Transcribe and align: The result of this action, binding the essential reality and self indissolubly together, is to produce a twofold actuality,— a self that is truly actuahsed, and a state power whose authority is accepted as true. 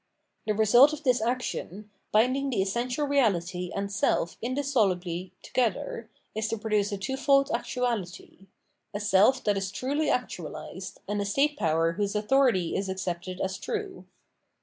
The 0.47 0.55
result 0.55 0.93
of 0.93 1.03
this 1.03 1.21
action, 1.21 1.91
binding 2.11 2.49
the 2.49 2.59
essential 2.59 3.05
reality 3.05 3.71
and 3.75 3.91
self 3.91 4.35
indissolubly 4.41 5.31
together, 5.43 6.09
is 6.33 6.47
to 6.47 6.57
produce 6.57 6.91
a 6.91 6.97
twofold 6.97 7.51
actuality,— 7.51 8.47
a 8.95 8.99
self 8.99 9.43
that 9.43 9.57
is 9.57 9.69
truly 9.69 10.07
actuahsed, 10.07 10.97
and 11.07 11.21
a 11.21 11.25
state 11.25 11.55
power 11.55 11.91
whose 11.91 12.15
authority 12.15 12.75
is 12.75 12.89
accepted 12.89 13.39
as 13.39 13.59
true. 13.59 14.07